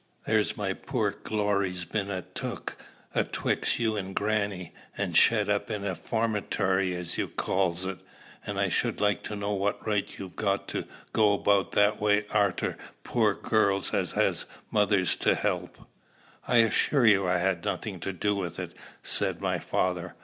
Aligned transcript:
There's 0.25 0.57
my 0.57 0.73
poor 0.73 1.11
Glory's 1.11 1.85
been 1.85 2.09
an' 2.09 2.25
took 2.33 2.75
atwixt 3.13 3.77
you 3.77 3.95
an' 3.97 4.13
grannie, 4.13 4.73
and 4.97 5.15
shet 5.15 5.47
up 5.47 5.69
in 5.69 5.85
a 5.85 5.93
formatory 5.95 6.95
as 6.95 7.19
you 7.19 7.27
calls 7.27 7.85
it; 7.85 7.99
an' 8.43 8.57
I 8.57 8.67
should 8.67 8.99
like 8.99 9.21
to 9.25 9.35
know 9.35 9.53
what 9.53 9.85
right 9.85 10.07
you've 10.17 10.35
got 10.35 10.67
to 10.69 10.87
go 11.13 11.33
about 11.33 11.73
that 11.73 12.01
way 12.01 12.25
arter 12.31 12.79
poor 13.03 13.35
girls 13.35 13.93
as 13.93 14.13
has 14.13 14.45
mothers 14.71 15.15
to 15.17 15.35
help." 15.35 15.77
"I 16.47 16.57
assure 16.65 17.05
you 17.05 17.27
I 17.27 17.37
had 17.37 17.63
nothing 17.63 17.99
to 17.99 18.11
do 18.11 18.35
with 18.35 18.57
it," 18.57 18.73
said 19.03 19.39
my 19.39 19.59
father. 19.59 20.15